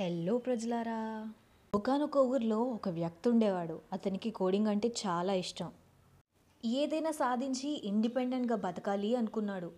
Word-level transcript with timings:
Hello 0.00 0.38
ప్రజలారా. 0.38 1.28
ఒకనొక 1.74 2.16
ఊర్లో 2.16 2.58
ఒక 2.60 2.88
వ్యక్తి 2.88 3.28
ఉండేవాడు 3.28 3.80
అతనికి 3.92 4.30
కోడింగ్ 4.30 4.66
అంటే 4.66 4.88
చాలా 4.88 5.32
ఇష్టం. 5.32 5.72
ఏదైనా 6.64 7.10
సాధించి 7.10 7.82
ఇండిపెండెంట్గా 7.84 8.56
బతకాలి 8.56 9.16
అనుకున్నాడు. 9.16 9.70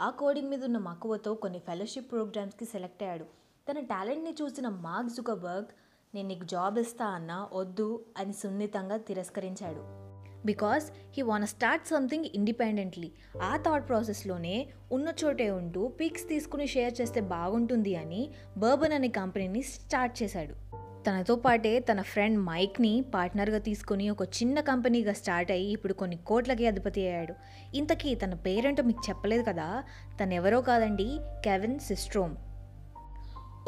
ఆ 0.00 0.10
కోడింగ్ 0.10 0.50
మీద 0.50 0.64
ఉన్న 0.64 0.78
మక్కువతో 0.78 1.34
కొన్ని 1.34 1.58
ఫెలోషిప్ 1.58 2.10
ప్రోగ్రామ్స్కి 2.10 2.64
సెలెక్ట్ 2.64 3.02
అయ్యాడు. 3.02 3.24
తన 3.70 3.80
టాలెంట్ని 3.80 4.36
చూసిన 4.42 4.68
మార్క్ 4.68 5.10
జుకబర్గ్ 5.10 5.66
నేను 6.14 6.28
నీకు 6.28 6.44
జాబ్ 6.44 6.78
ఇస్తా 6.78 7.06
అన్నా 7.06 7.48
వద్దు 7.52 8.04
అని 8.18 8.32
సున్నితంగా 8.32 8.96
తిరస్కరించాడు. 8.96 10.03
Because 10.44 10.84
he 11.16 11.22
want 11.22 11.46
start 11.46 11.86
something 11.86 12.24
independently 12.24 13.12
ఆ 13.42 13.56
థాట్ 13.56 13.88
ప్రాసెస్లోనే 13.88 14.66
ఉన్న 14.92 15.12
చోటే 15.24 15.50
ఉంటూ 15.50 15.88
పిక్స్ 15.88 16.28
తీసుకుని 16.28 16.66
షేర్ 16.66 17.00
చేస్తే 17.00 17.20
బాగుంటుంది 17.20 17.96
అని 17.96 18.30
బర్బన్ 18.56 18.92
అనే 18.92 19.08
కంపెనీని 19.08 19.62
స్టార్ట్ 19.62 20.22
చేశాడు. 20.22 20.54
తనతో 21.04 21.36
పాటే 21.36 21.78
తన 21.78 22.02
ఫ్రెండ్ 22.02 22.38
మైక్ని 22.38 23.04
పార్ట్నర్గా 23.14 23.58
తీసుకొని 23.58 24.10
ఒక 24.10 24.22
చిన్న 24.22 24.60
కంపెనీగా 24.60 25.12
స్టార్ట్ 25.12 25.50
అయ్యి 25.50 25.72
ఇప్పుడు 25.72 25.92
కొన్ని 25.92 26.16
కోట్లకి 26.16 26.66
అధిపతి 26.66 27.08
అయ్యాడు. 27.08 27.34
ఇంతకీ 27.74 28.14
తన 28.14 28.34
పేరెంట్ 28.34 28.82
మీకు 28.82 29.02
చెప్పలేదు 29.08 29.42
కదా? 29.42 29.84
తనెవరో 30.22 30.60
కాదండి 30.60 31.18
కెవిన్ 31.44 31.78
సిస్ట్రోమ్ 31.78 32.36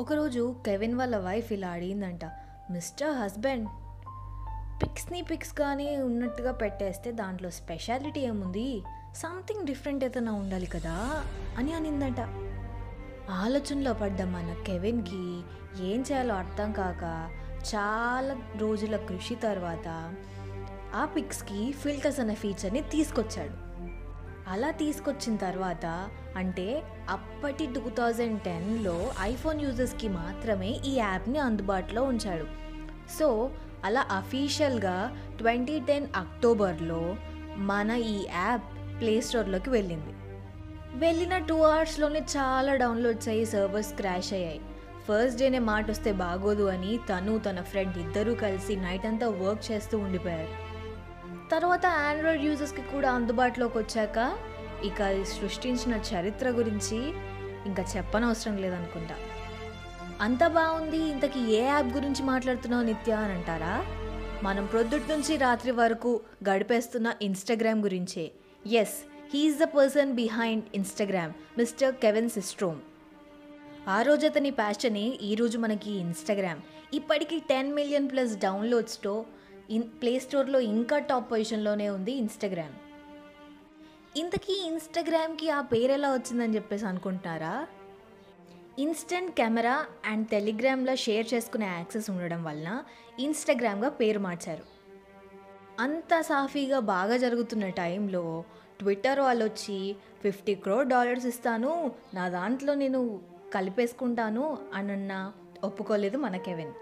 ఒకరోజు 0.00 0.56
కెవిన్ 0.66 0.94
వాళ్ళ 0.94 1.18
వైఫ్ 1.18 1.52
ఇలా 1.52 1.68
అడిగిందంట 1.68 2.24
మిస్టర్ 2.70 3.16
హస్బెండ్ 3.16 3.68
పిక్స్ని 4.82 5.22
పిక్స్గానే 5.22 5.96
ఉన్నట్టుగా 5.96 6.52
పెట్టేస్తే 6.52 7.12
దాంట్లో 7.12 7.50
స్పెషాలిటీ 7.50 8.20
ఏముంది? 8.20 8.82
సంథింగ్ 9.16 9.66
డిఫరెంట్ 9.66 10.04
ఏదైనా 10.04 10.32
ఉండాలి 10.32 10.66
కదా? 10.66 11.24
అని 11.58 11.72
అనిందట. 11.72 12.20
ఆలోచనలో 13.30 13.92
పడ్డ 13.92 14.22
మన 14.22 14.56
కెవిన్కి 14.66 15.40
ఏం 15.86 16.00
చేయాలో 16.00 16.34
అర్థం 16.34 16.72
కాక 16.72 17.02
చాలా 17.74 18.36
రోజుల 18.58 18.96
కృషి 18.96 19.34
తర్వాత 19.34 20.14
ఆ 20.94 21.04
పిక్స్కి 21.04 21.72
ఫిల్టర్స్ 21.72 22.20
అనే 22.20 22.34
ఫీచర్ని 22.34 22.80
తీసుకొచ్చాడు. 22.80 23.66
అలా 24.50 24.70
తీసుకొచ్చిన 24.70 25.36
తర్వాత 25.36 26.08
అంటే 26.36 26.82
అప్పటి 27.08 27.66
టూ 27.66 27.90
థౌజండ్ 27.90 28.42
టెన్లో 28.42 29.12
ఐఫోన్ 29.20 29.62
యూజర్స్కి 29.62 30.08
మాత్రమే 30.08 30.68
ఈ 30.68 30.94
యాప్ని 30.94 31.38
అందుబాటులో 31.38 32.02
ఉంచాడు. 32.02 32.46
సో 33.18 33.50
అలా 33.84 34.06
అఫీషియల్గా 34.10 35.16
ట్వంటీ 35.38 35.80
టెన్ 35.80 36.06
అక్టోబర్లో 36.16 37.16
మన 37.56 37.90
ఈ 37.90 38.26
యాప్ 38.34 38.62
ప్లే 39.00 39.20
స్టోర్లోకి 39.20 39.70
వెళ్ళింది. 39.70 40.12
వెళ్ళిన 40.98 41.38
టూ 41.38 41.62
అవర్స్లోనే 41.62 42.18
చాలా 42.18 42.74
డౌన్లోడ్స్ 42.74 43.28
అయ్యి 43.28 43.46
సర్వర్స్ 43.46 43.94
క్రాష్ 43.94 44.32
అయ్యాయి. 44.32 44.60
ఫస్ట్ 45.08 45.38
డేనే 45.38 45.58
మాట 45.58 45.90
వస్తే 45.90 46.12
బాగోదు 46.12 46.62
అని 46.62 46.98
తను 46.98 47.38
తన 47.38 47.60
ఫ్రెండ్ 47.60 47.98
ఇద్దరూ 47.98 48.34
కలిసి 48.34 48.76
నైట్ 48.76 49.06
అంతా 49.06 49.28
వర్క్ 49.28 49.72
చేస్తూ 49.72 49.98
ఉండిపోయారు. 49.98 50.66
తర్వాత 51.50 51.86
ఆండ్రాయిడ్ 51.86 52.44
యూజర్స్కి 52.44 52.82
కూడా 52.82 53.12
అందుబాటులోకి 53.12 53.78
వచ్చాక 53.78 54.38
ఇక 54.84 55.02
అది 55.02 55.24
సృష్టించిన 55.24 56.00
చరిత్ర 56.14 56.48
గురించి 56.48 56.96
ఇంకా 57.66 57.84
చెప్పనవసరం 57.96 58.56
లేదనుకుంటా. 58.56 59.14
అంత 60.20 60.46
బాగుంది 60.48 60.96
ఇంతకీ 61.10 61.40
ఏ 61.52 61.62
యాప్ 61.64 61.92
గురించి 61.96 62.22
మాట్లాడుతున్నావు 62.22 62.84
నిత్య 62.84 63.12
అని 63.12 63.32
అంటారా? 63.32 63.74
మనం 64.42 64.66
ప్రొద్దుటి 64.66 65.12
నుంచి 65.12 65.36
రాత్రి 65.36 65.70
వరకు 65.70 66.10
గడిపేస్తున్న 66.48 67.14
ఇన్స్టాగ్రామ్ 67.22 67.82
గురించే. 67.82 68.24
Yes 68.72 68.96
he is 69.32 69.58
the 69.58 69.66
person 69.76 70.12
behind 70.12 70.64
Instagram 70.74 71.32
mister 71.58 71.94
Kevin 71.94 72.30
Systrom 72.30 72.80
ఆ 73.88 74.02
రోజు 74.02 74.26
అతని 74.26 74.50
ప్యాషనే 74.50 75.04
ఈరోజు 75.22 75.58
మనకి 75.58 75.90
ఇన్స్టాగ్రామ్ 75.98 76.60
ఇప్పటికీ 76.92 77.38
టెన్ 77.48 77.74
మిలియన్ 77.74 78.10
ప్లస్ 78.10 78.36
డౌన్లోడ్స్తో 78.38 79.14
ఇన్ 79.70 79.82
ప్లే 80.02 80.18
స్టోర్లో 80.18 80.60
ఇంకా 80.72 80.98
టాప్ 80.98 81.30
పొజిషన్లోనే 81.30 81.88
ఉంది 81.88 82.12
ఇన్స్టాగ్రామ్ 82.12 82.74
ఇంతకీ 84.16 84.54
ఇన్స్టాగ్రామ్కి 84.66 85.50
ఆ 85.50 85.60
పేరు 85.60 85.92
ఎలా 85.92 86.12
వచ్చిందని 86.12 86.54
చెప్పేసి 86.54 86.86
అనుకుంటున్నారా? 86.86 87.54
ఇన్స్టెంట్ 88.78 89.30
కెమెరా 89.34 89.86
అండ్ 90.04 90.28
టెలిగ్రామ్లో 90.28 90.96
షేర్ 90.96 91.34
చేసుకునే 91.34 91.66
యాక్సెస్ 91.66 92.10
ఉండడం 92.10 92.44
వలన 92.44 92.84
ఇన్స్టాగ్రామ్గా 93.18 93.88
పేరు 93.88 94.18
మార్చారు. 94.18 94.64
అంత 95.80 96.20
సాఫీగా 96.20 96.78
బాగా 96.78 97.16
జరుగుతున్న 97.16 97.68
టైంలో 97.68 98.44
ట్విట్టర్ 98.80 99.20
వాళ్ళు 99.20 99.44
వచ్చి 99.44 99.96
ఫిఫ్టీ 100.22 100.54
క్రోర్ 100.54 100.88
డాలర్స్ 100.88 101.26
ఇస్తాను 101.26 101.92
నా 102.14 102.28
దాంట్లో 102.28 102.74
నేను 102.74 103.20
కలిపేసుకుంటాను 103.54 104.58
అనన్న 104.74 105.32
ఒప్పుకోలేదు 105.64 106.18
మన 106.18 106.36
కెవిన్. 106.36 106.74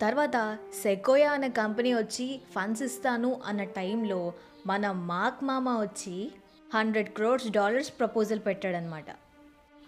తర్వాత 0.00 0.58
సెకోయా 0.82 1.32
అనే 1.32 1.48
కంపెనీ 1.48 1.94
వచ్చి 1.94 2.40
ఫండ్స్ 2.54 2.82
ఇస్తాను 2.82 3.40
అన్న 3.46 3.64
టైంలో 3.64 4.32
మన 4.66 4.92
మార్క్ 4.92 5.44
మామ 5.44 5.68
వచ్చి 5.80 6.32
హండ్రెడ్ 6.74 7.08
క్రోర్స్ 7.08 7.50
డాలర్స్ 7.50 7.92
ప్రపోజల్ 7.98 8.40
పెట్టాడనమాట 8.46 9.10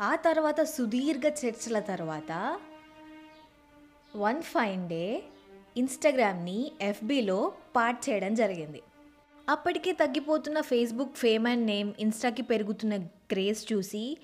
ఆ 0.00 0.14
తర్వాత 0.14 0.60
సుదీర్ఘ 0.62 1.26
చర్చల 1.26 1.80
తర్వాత 1.80 2.58
వన్ 4.16 4.42
ఫైన్ 4.42 4.88
డే 4.88 5.22
ఇన్స్టాగ్రామ్ని 5.76 6.72
ఎఫ్బీలో 6.80 7.52
పార్ట్ 7.76 8.10
చేయడం 8.10 8.34
జరిగింది. 8.34 8.82
అప్పటికే 9.50 9.92
తగ్గిపోతున్న 9.92 10.60
ఫేస్బుక్ 10.60 11.16
ఫేమ్ 11.16 11.46
అండ్ 11.46 11.66
నేమ్ 11.66 11.92
ఇన్స్టాకి 11.98 12.42
పెరుగుతున్న 12.42 12.96
క్రేజ్ 13.30 13.72
చూసి 13.72 14.16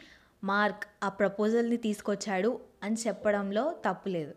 మార్క్ 0.44 0.84
ఆ 1.02 1.08
ప్రపోజల్ని 1.08 1.76
తీసుకొచ్చాడు 1.76 2.60
అని 2.82 2.96
చెప్పడంలో 3.06 3.74
తప్పులేదు 3.88 4.34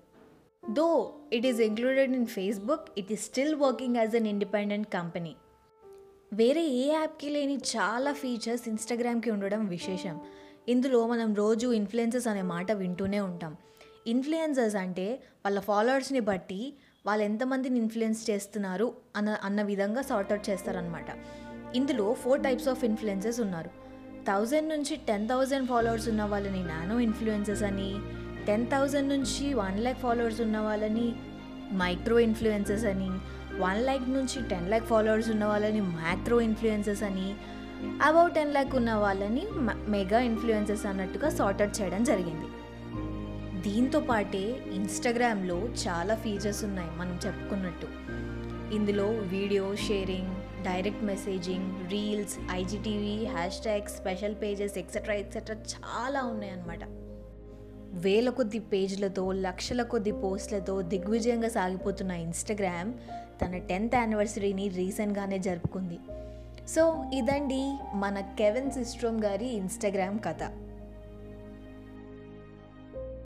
though 0.71 1.13
it 1.33 1.45
is 1.45 1.59
included 1.59 2.15
in 2.15 2.25
Facebook 2.25 2.87
it 2.97 3.11
is 3.11 3.25
still 3.25 3.55
working 3.55 3.95
as 3.95 4.15
an 4.15 4.27
independent 4.27 4.87
company. 4.93 5.35
వేరే 6.33 6.61
ఏ 6.61 6.93
యాప్కి 6.93 7.29
లేని 7.29 7.55
చాలా 7.55 8.13
ఫీచర్స్ 8.13 8.67
ఇన్స్టాగ్రామ్కి 8.67 9.31
ఉండడం 9.31 9.67
విశేషం. 9.67 10.21
ఇందులో 10.69 11.07
మనం 11.07 11.33
రోజు 11.33 11.73
ఇన్ఫ్లుయెన్సెస్ 11.73 12.27
అనే 12.27 12.41
మాట 12.41 12.71
వింటూనే 12.71 13.19
ఉంటాం. 13.19 13.57
ఇన్ఫ్లుయెన్సర్స్ 14.07 14.75
అంటే 14.75 15.13
వాళ్ళ 15.45 15.59
ఫాలోవర్స్ని 15.59 16.19
బట్టి 16.19 16.73
వాళ్ళు 17.05 17.23
ఎంతమందిని 17.23 17.79
ఇన్ఫ్లుయెన్స్ 17.79 18.29
చేస్తున్నారు 18.29 18.93
అన్న 19.15 19.37
అన్న 19.43 19.61
విధంగా 19.61 20.01
సార్ట్అవుట్ 20.01 20.49
చేస్తారనమాట 20.49 21.05
ఇందులో 21.75 22.13
ఫోర్ 22.13 22.43
టైప్స్ 22.43 22.67
ఆఫ్ 22.67 22.85
ఇన్ఫ్లుయెన్సెస్ 22.85 23.41
ఉన్నారు. 23.41 23.69
థౌజండ్ 24.27 24.69
నుంచి 24.69 24.95
టెన్ 24.95 25.29
థౌజండ్ 25.29 25.69
ఫాలోవర్స్ 25.69 26.09
ఉన్న 26.09 26.23
వాళ్ళని 26.23 26.63
నానో 26.67 26.99
ఇన్ఫ్లుయెన్సెస్ 26.99 27.63
అని 27.63 27.99
టెన్ 28.45 28.67
థౌజండ్ 28.67 29.09
నుంచి 29.09 29.53
వన్ 29.53 29.79
ల్యాక్ 29.79 29.99
ఫాలోవర్స్ 29.99 30.41
ఉన్న 30.41 30.57
వాళ్ళని 30.57 31.15
మైక్రో 31.77 32.19
ఇన్ఫ్లుయెన్సెస్ 32.19 32.85
అని 32.85 33.09
వన్ 33.59 33.81
ల్యాక్ 33.83 34.09
నుంచి 34.09 34.49
టెన్ 34.49 34.67
ల్యాక్ 34.67 34.85
ఫాలోవర్స్ 34.85 35.29
ఉన్న 35.29 35.45
వాళ్ళని 35.45 35.81
మ్యాక్రో 35.81 36.41
ఇన్ఫ్లుయెన్సెస్ 36.41 37.03
అని 37.03 37.35
అబౌట్ 38.03 38.35
టెన్ 38.35 38.51
ల్యాక్ 38.51 38.75
ఉన్న 38.75 38.93
వాళ్ళని 38.93 39.47
మెగా 39.87 40.19
ఇన్ఫ్లుయెన్సర్స్ 40.19 40.85
అన్నట్టుగా 40.85 41.29
సార్ట్అవుట్ 41.29 41.81
చేయడం 41.81 42.03
జరిగింది. 42.03 42.45
దీంతో 43.61 43.99
పాటే 43.99 44.65
ఇన్స్టాగ్రామ్లో 44.73 45.55
చాలా 45.55 46.15
ఫీచర్స్ 46.15 46.63
ఉన్నాయి 46.63 46.89
మనం 46.97 47.19
చెప్పుకున్నట్టు. 47.25 47.87
ఇందులో 48.75 49.05
video 49.05 49.75
sharing 49.75 50.63
direct 50.63 51.03
messaging 51.03 51.91
reels 51.91 52.37
IGTV 52.51 53.25
hash 53.25 53.59
tag 53.59 53.87
special 53.87 54.35
pages 54.41 54.77
etcetera 54.77 55.13
etcetera 55.13 55.55
చాలా 55.55 56.23
ఉన్నాయన్నమాట. 56.23 56.79
వేల 58.05 58.29
కొద్ది 58.29 58.59
పేజ్లతో 58.59 59.31
లక్షల 59.31 59.83
కొద్ది 59.83 60.11
పోస్టులతో 60.11 60.81
దిగ్విజయంగా 60.81 61.49
సాగిపోతున్న 61.49 62.11
ఇన్స్టాగ్రామ్ 62.11 62.93
తన 63.41 63.57
టెన్త్ 63.57 63.95
యానివర్సరీని 63.95 64.67
రీసెంట్గానే 64.69 65.37
జరుపుకుంది. 65.37 65.99
సో 66.67 67.05
ఇదండి 67.13 67.73
మన 67.93 68.19
కెవెన్ 68.19 68.71
సిస్ట్రోమ్ 68.71 69.23
గారి 69.23 69.45
ఇన్స్టాగ్రామ్ 69.45 70.19
కథ. 70.19 70.43